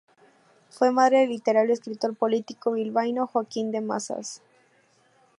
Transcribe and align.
Fue 0.71 0.89
madre 0.91 1.19
del 1.19 1.29
literario 1.29 1.69
y 1.69 1.73
escritor 1.73 2.15
político 2.15 2.71
bilbaíno 2.71 3.27
Joaquín 3.27 3.69
de 3.71 3.81
Mazas 3.81 4.41